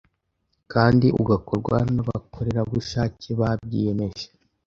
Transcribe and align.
kandi 0.73 1.07
ugakorwa 1.21 1.77
n’abakorerabushake 1.95 3.29
babyiyemeje. 3.39 4.25